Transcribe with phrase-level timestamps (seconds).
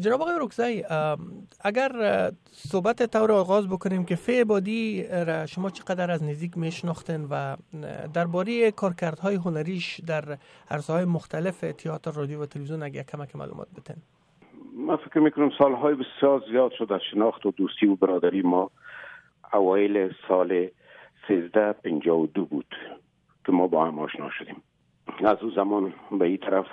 [0.00, 0.84] جناب آقای رکزی
[1.60, 1.90] اگر
[2.52, 7.56] صحبت طور آغاز بکنیم که فی عبادی را شما چقدر از نزدیک میشناختن و
[8.14, 10.38] درباره کارکردهای هنریش در
[10.70, 13.96] عرصه های مختلف تئاتر رادیو و تلویزیون اگر کمک معلومات بتن
[14.76, 18.70] من فکر می‌کنم سالهای بسیار زیاد شد از شناخت و دوستی و برادری ما.
[19.52, 20.68] اوایل سال
[21.28, 22.74] 1352 بود
[23.46, 24.62] که ما با هم آشنا شدیم.
[25.24, 26.66] از او زمان به این طرف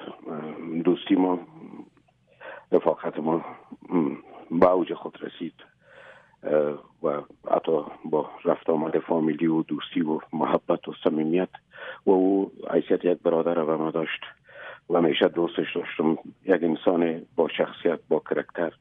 [0.85, 1.39] دوستی ما
[2.73, 3.45] رفاقت ما
[4.51, 5.53] به اوج خود رسید.
[7.03, 11.49] و حتی با رفت آمد فامیلی و دوستی و محبت و صمیمیت
[12.05, 14.21] و او حیثیت یک برادر و ما داشت
[14.89, 16.17] و همیشه دوستش داشتم.
[16.45, 18.73] یک انسان با شخصیت با کرکتر.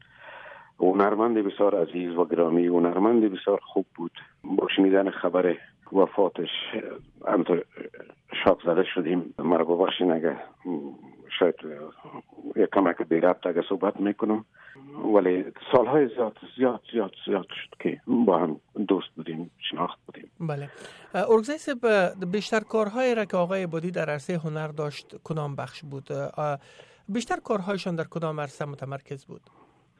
[0.80, 4.12] هنرمند بسیار عزیز و گرامی هنرمند بسیار خوب بود.
[4.44, 5.56] با شنیدن خبر
[5.92, 6.48] وفاتش
[7.28, 7.64] همطور
[8.44, 10.36] شاک زده شدیم مرا ببخشین اگه
[11.38, 11.54] شاید
[12.56, 14.44] یک کمک بی ربط اگه صحبت می‌کنم
[15.14, 20.30] ولی سالهای زیاد زیاد زیاد زیاد شد که با هم دوست بودیم شناخت بودیم.
[20.40, 20.68] بله.
[21.14, 26.08] ارگزای سب بیشتر کارهایی را که آقای بودی در عرصه هنر داشت کدام بخش بود؟
[27.08, 29.40] بیشتر کارهایشان در کدام عرصه متمرکز بود؟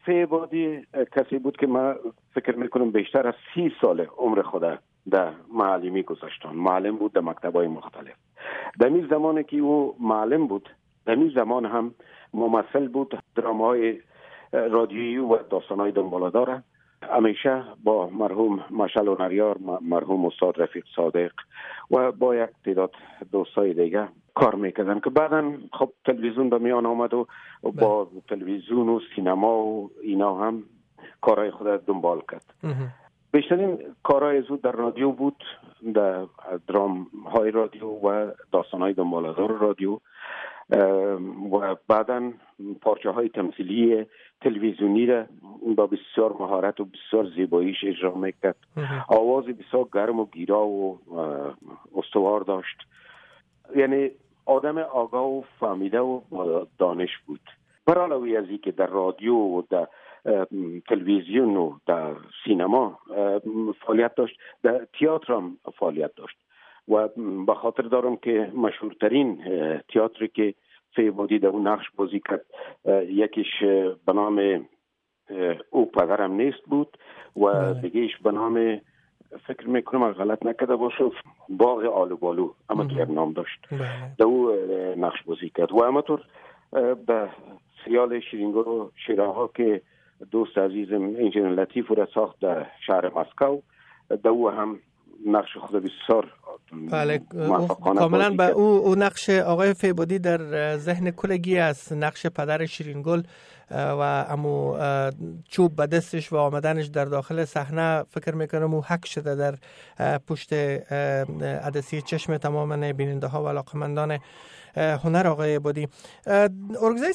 [0.05, 0.87] فی بادی
[1.17, 1.95] کسی بود که ما
[2.35, 4.79] فکر می‌کنم بیشتر از سی سال عمر خود
[5.11, 8.15] در معلمی گذاشتن معلم بود در مکتب های مختلف.
[8.81, 10.69] در این زمان که او معلم بود
[11.07, 11.95] در این زمان هم
[12.35, 13.23] ممثل بود.
[13.37, 14.01] درامای
[14.53, 16.63] رادیویی و داستانهای دنبالاداره
[17.03, 21.33] همیشه با مرحوم مشل و نریار مرحوم استاد رفیق صادق
[21.91, 22.91] و با یک تعداد
[23.33, 27.27] دوستای دیگه کار می‌کردن که بعدا خب تلویزیون به میان آمد و
[27.63, 28.21] با بله.
[28.29, 30.63] تلویزیون و سینما و اینا هم
[31.21, 32.55] کارهای خود دنبال کرد.
[33.33, 35.45] بیشترین کارهای زود در رادیو بود
[35.95, 36.27] در
[36.69, 39.99] درام های رادیو و داستان های دنبالدار رادیو.
[41.53, 42.33] و بعدا
[42.81, 44.07] پارچه های تمثیلی
[44.41, 45.25] تلویزیونی را
[45.77, 48.57] با بسیار مهارت و بسیار زیباییش اجرا می‌کرد.
[49.09, 50.99] آواز بسیار گرم و گیرا و
[51.97, 52.77] استوار داشت.
[53.77, 54.11] یعنی
[54.47, 56.21] آدم آگاه و فهمیده و
[56.79, 57.41] دانش بود.
[57.87, 59.89] برای از که در رادیو و در
[60.89, 62.15] تلویزیون و در
[62.45, 62.99] سینما
[63.87, 66.37] فعالیت داشت در تئاتر هم فعالیت داشت.
[66.89, 67.09] و
[67.47, 69.43] به خاطر دارم که مشهورترین
[69.95, 70.55] تئاتری که
[70.95, 72.45] فیبادی در اون نقش بازی کرد
[73.09, 73.63] یکیش
[74.07, 74.67] به نام
[75.71, 76.99] او پدرم نیست بود
[77.37, 77.81] و بله.
[77.81, 78.81] دیگهش به نام
[79.47, 81.05] فکر می‌کنم غلط نکرده باشه
[81.49, 83.81] باغ آلو بالو اما که نام داشت بله.
[84.19, 84.53] در او
[84.97, 86.21] نقش بازی کرد و همطور
[87.07, 87.29] به
[87.85, 89.83] سیال شیرینگو و شیراها که
[90.31, 93.61] دوست عزیزم انجین لطیف را ساخت در شهر مسکو
[94.23, 94.79] در او هم
[95.27, 96.33] نقش خود بسیار
[96.73, 97.21] بله
[97.99, 101.93] کاملا به او, او نقش آقای فیبودی در ذهن کلگی است.
[101.93, 103.23] نقش پدر شیرینگل
[103.75, 104.79] و امو
[105.49, 109.55] چوب به دستش و آمدنش در داخل صحنه فکر می‌کنم او حک شده در
[110.19, 110.53] پشت
[111.43, 114.19] عدسی چشم تمام بیننده ها و علاقمندان
[114.77, 115.89] هنر آقای عبادی
[116.83, 117.13] ارگزای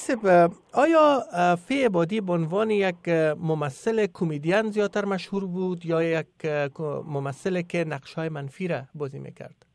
[0.74, 1.20] آیا
[1.56, 6.46] فی عبادی به عنوان یک ممثل کمدین زیادتر مشهور بود یا یک
[7.06, 9.66] ممثل که نقش های منفی را بازی می‌کرد؟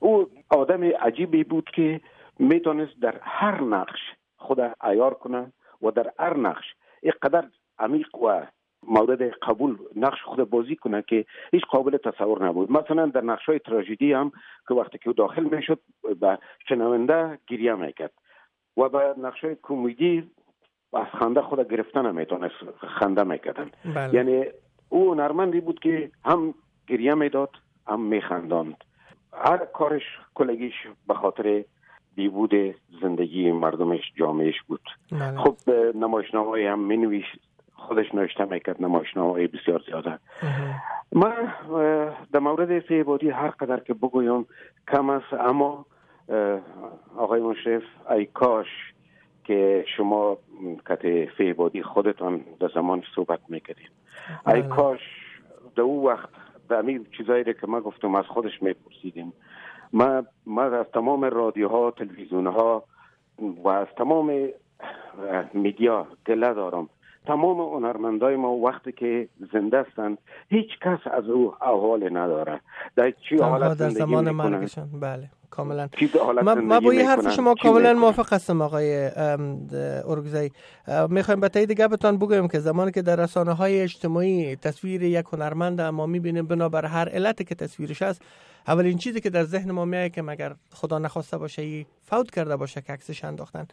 [0.00, 2.00] او آدم عجیبی بود که
[2.38, 4.00] می‌تونست در هر نقش
[4.36, 5.52] خود ایار کنه.
[5.82, 6.64] و در هر نقش
[7.02, 8.46] اینقدر عمیق و
[8.82, 12.72] مورد قبول نقش خود بازی کنه که هیچ قابل تصور نبود.
[12.72, 14.32] مثلا در نقش های تراژدی هم
[14.68, 15.80] که وقتی که داخل می‌شد
[16.20, 18.12] به شنونده گریه می‌کرد
[18.76, 20.30] و به نقش های کمدی
[20.92, 22.54] از خنده خود گرفتن نمی‌تونست
[23.00, 23.70] خنده می‌کردن.
[23.94, 24.14] بله.
[24.14, 24.44] یعنی
[24.88, 26.54] او نرمندی بود که هم
[26.86, 27.50] گریه می‌داد
[27.86, 28.84] هم میخنداند.
[29.32, 30.02] هر کارش
[30.34, 30.74] کلگیش
[31.08, 31.64] به خاطر
[32.18, 32.54] بیبود
[33.02, 34.80] زندگی مردمش جامعش بود.
[35.12, 35.38] بله.
[35.38, 35.56] خب
[35.94, 37.24] نمایشنامه هم می
[37.74, 40.18] خودش نوشته می‌کرد نمایشنامه بسیار زیاده.
[41.12, 41.54] من
[42.32, 44.46] در مورد فیبادی هر قدر که بگویم
[44.92, 45.86] کم است اما
[47.16, 48.66] آقای مشرف ای کاش
[49.44, 50.38] که شما
[50.88, 53.88] کت فیبادی خودتان در زمان صحبت می‌کردین.
[54.46, 54.68] ای بله.
[54.68, 55.00] کاش
[55.76, 56.28] در او وقت
[56.68, 56.84] در
[57.16, 59.32] چیزایی که ما گفتم از خودش میپرسیدیم
[59.92, 62.84] ما ما از تمام رادیوها تلویزیون ها
[63.64, 64.48] و از تمام
[65.54, 66.88] میدیا گله دارم
[67.26, 70.18] تمام هنرمندای ما وقتی که زنده هستند
[70.48, 72.60] هیچ کس از او احوال نداره.
[72.96, 75.88] در چی حالت در زمان مرگشان بله کاملا.
[76.42, 79.10] ما, با یه حرف شما کاملا موافق هستم آقای
[80.08, 80.50] ارگزی
[81.08, 85.80] می‌خوایم به تایید گپتان بگویم که زمانی که در رسانه های اجتماعی تصویر یک هنرمند
[85.80, 88.22] ما می‌بینیم بنابر هر علت که تصویرش هست
[88.68, 92.56] اولین چیزی که در ذهن ما میاد که مگر خدا نخواسته باشه ای فوت کرده
[92.56, 93.66] باشه که عکسش انداختن.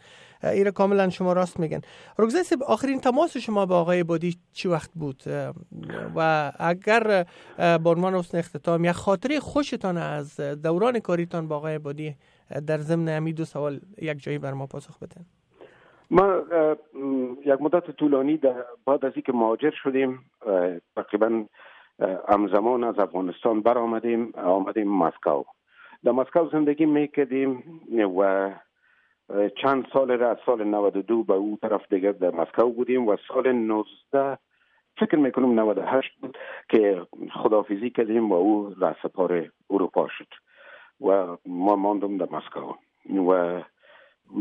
[0.44, 1.80] ایره کاملا شما راست میگن
[2.18, 5.22] رگزه آخرین تماس شما با آقای بادی چی وقت بود؟
[6.16, 7.26] و اگر
[7.56, 12.16] به عنوان حسن اختتام یک خاطره خوشتان از دوران کاریتان با آقای بادی
[12.66, 15.24] در ضمن امی دو سوال یک جایی بر ما پاسخ بدن
[16.10, 16.42] ما
[17.46, 18.40] یک مدت طولانی
[18.86, 20.30] بعد از اینکه مهاجر شدیم
[20.96, 21.44] تقریبا
[22.28, 25.42] همزمان از افغانستان بر آمدیم آمدیم مسکو.
[26.04, 27.80] در مسکو زندگی می‌کردیم
[28.18, 28.50] و
[29.62, 33.52] چند سال را از سال 92 به او طرف دیگر در مسکو بودیم و سال
[33.52, 34.38] 19
[34.98, 36.38] فکر می‌کنم 98 بود
[36.68, 40.28] که خدافیزی کردیم و او سپار اروپا شد
[41.00, 42.74] و ما ماندم در مسکو
[43.30, 43.62] و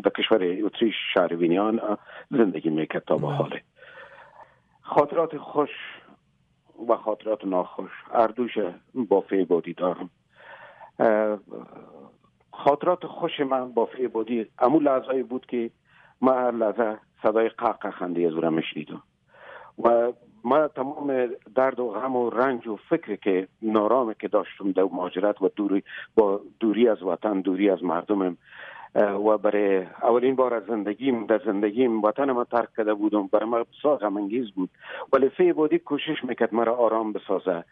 [0.04, 1.98] در کشور اتریش شهر وینیان
[2.32, 3.62] زندگی می‌کرد تا به حاله
[4.82, 5.70] خاطرات خوش
[6.90, 8.58] و خاطرات ناخوش اردوش
[8.96, 10.10] با فیبادی دارم.
[12.52, 15.70] خاطرات خوش من با فیبادی امو لحظه بود که
[16.22, 19.04] ما هر لحظه صدای قهقه خنده از میشنیدم.
[19.84, 20.14] و
[20.44, 25.42] ما تمام درد و غم و رنج و فکر که نارامه که داشتم در مهاجرت
[25.42, 25.84] و دوری
[26.16, 28.38] با دوری از وطن دوری از مردمم
[28.96, 33.28] و برای اولین بار از زندگیم در زندگیم وطن ما ترک کرده بودم.
[33.28, 34.70] برای ما بسیار غمانگیز بود.
[35.14, 37.64] ولی فی بودی کوشش می‌کرد مرا آرام بسازه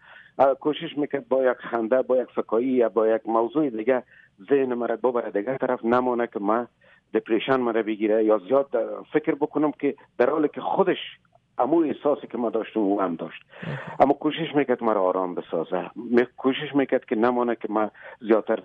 [0.59, 4.03] کوشش می‌کرد با یک خنده با یک فکایی یا با یک موضوع دیگه
[4.49, 6.67] ذهن مرا ببره دیگه طرف نمانه که ما
[7.13, 8.67] دپریشن مرا بگیره یا زیاد
[9.13, 10.97] فکر بکنم که در حالی که خودش
[11.57, 13.41] امو احساسی که ما داشتم او هم داشت.
[13.99, 15.89] اما کوشش می‌کرد مرا آرام بسازه.
[16.37, 17.91] کوشش می‌کرد که نمانه که ما
[18.21, 18.59] زیادتر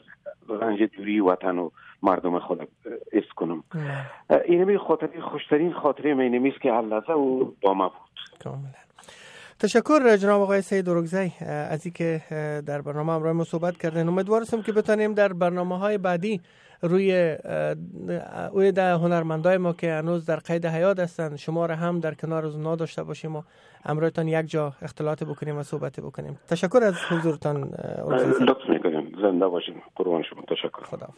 [0.49, 1.71] رنج دوری وطن و
[2.03, 2.69] مردم خود
[3.13, 3.65] اس کنم.
[4.45, 8.43] اینمی خاطری خوشترین خاطره می که اللحظه او با ما بود.
[8.45, 8.69] کاملا.
[9.61, 12.21] تشکر جناب آقای سید دروگزی از اینکه
[12.67, 16.41] در برنامه همراه ما صحبت کردن امیدوار که بتانیم در برنامه های بعدی
[16.83, 17.37] روی
[18.53, 22.47] اوی در هنرمندای ما که هنوز در قید حیات هستند شما را هم در کنار
[22.47, 23.43] از داشته باشیم و
[23.85, 26.39] امروزتان یک جا اختلاط بکنیم و صحبت بکنیم.
[26.49, 27.63] تشکر از حضورتان
[28.41, 29.13] لطف می‌کنیم.
[29.23, 29.83] زنده باشیم.
[29.97, 30.43] قربان شما.
[30.43, 30.85] تشکر.
[30.85, 31.09] خدا